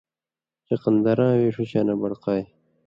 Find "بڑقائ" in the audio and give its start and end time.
2.01-2.41